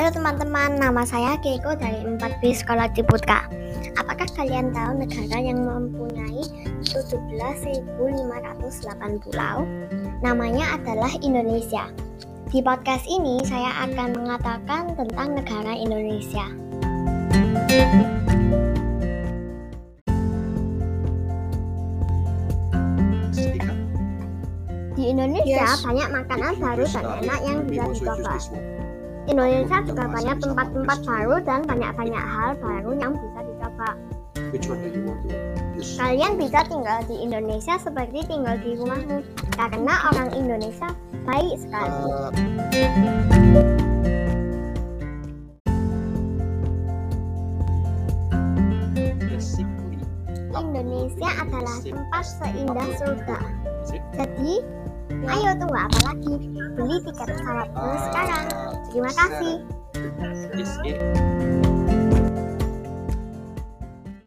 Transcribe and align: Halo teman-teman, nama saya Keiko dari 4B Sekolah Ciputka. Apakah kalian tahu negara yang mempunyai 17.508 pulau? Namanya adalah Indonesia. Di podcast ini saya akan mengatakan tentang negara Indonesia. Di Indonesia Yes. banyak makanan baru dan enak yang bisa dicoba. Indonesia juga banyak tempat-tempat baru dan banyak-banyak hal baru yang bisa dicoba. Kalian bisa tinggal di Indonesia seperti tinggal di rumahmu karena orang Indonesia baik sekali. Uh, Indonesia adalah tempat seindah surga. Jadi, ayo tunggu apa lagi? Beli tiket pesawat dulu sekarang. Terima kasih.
Halo 0.00 0.16
teman-teman, 0.16 0.80
nama 0.80 1.04
saya 1.04 1.36
Keiko 1.44 1.76
dari 1.76 2.00
4B 2.08 2.56
Sekolah 2.56 2.88
Ciputka. 2.96 3.44
Apakah 4.00 4.24
kalian 4.32 4.72
tahu 4.72 4.96
negara 4.96 5.36
yang 5.36 5.60
mempunyai 5.60 6.40
17.508 6.88 8.00
pulau? 9.20 9.68
Namanya 10.24 10.80
adalah 10.80 11.12
Indonesia. 11.20 11.92
Di 12.48 12.64
podcast 12.64 13.04
ini 13.12 13.44
saya 13.44 13.76
akan 13.84 14.16
mengatakan 14.16 14.96
tentang 14.96 15.36
negara 15.36 15.76
Indonesia. 15.76 16.48
Di 24.96 25.04
Indonesia 25.12 25.60
Yes. 25.68 25.84
banyak 25.84 26.08
makanan 26.08 26.56
baru 26.56 26.88
dan 26.88 27.04
enak 27.20 27.40
yang 27.44 27.58
bisa 27.68 27.84
dicoba. 27.92 28.40
Indonesia 29.28 29.78
juga 29.84 30.04
banyak 30.08 30.36
tempat-tempat 30.40 30.98
baru 31.04 31.36
dan 31.44 31.60
banyak-banyak 31.68 32.24
hal 32.24 32.50
baru 32.56 32.90
yang 32.96 33.12
bisa 33.12 33.40
dicoba. 33.44 33.90
Kalian 36.00 36.32
bisa 36.40 36.60
tinggal 36.68 36.98
di 37.04 37.16
Indonesia 37.20 37.74
seperti 37.76 38.24
tinggal 38.24 38.56
di 38.64 38.76
rumahmu 38.76 39.20
karena 39.56 39.94
orang 40.12 40.28
Indonesia 40.32 40.88
baik 41.28 41.54
sekali. 41.60 41.92
Uh, 42.08 42.30
Indonesia 50.80 51.30
adalah 51.44 51.76
tempat 51.84 52.24
seindah 52.24 52.88
surga. 52.96 53.38
Jadi, 54.16 54.64
ayo 55.28 55.50
tunggu 55.60 55.76
apa 55.76 55.98
lagi? 56.08 56.34
Beli 56.78 56.96
tiket 57.04 57.28
pesawat 57.28 57.68
dulu 57.74 57.96
sekarang. 58.08 58.44
Terima 58.88 59.12
kasih. 59.12 59.54